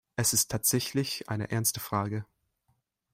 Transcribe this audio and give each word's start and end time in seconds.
Es 0.15 0.33
ist 0.33 0.49
tatsächlich 0.49 1.29
eine 1.29 1.51
ernste 1.51 1.79
Frage. 1.79 2.25